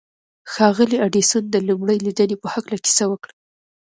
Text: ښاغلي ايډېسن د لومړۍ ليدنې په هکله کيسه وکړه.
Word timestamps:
ښاغلي 0.51 0.97
ايډېسن 1.05 1.43
د 1.49 1.55
لومړۍ 1.67 1.97
ليدنې 2.05 2.35
په 2.39 2.47
هکله 2.53 2.77
کيسه 2.85 3.05
وکړه. 3.07 3.33